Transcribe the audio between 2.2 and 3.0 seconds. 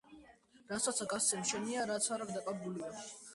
დაკარგულია.